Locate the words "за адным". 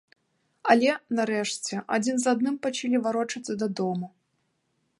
2.23-2.57